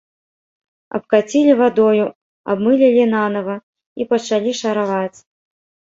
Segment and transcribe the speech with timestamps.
[0.99, 2.05] Абкацілі вадою,
[2.53, 3.55] абмылілі нанава
[4.03, 5.19] і пачалі шараваць.